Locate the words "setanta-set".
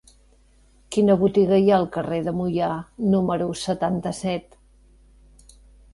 3.67-4.61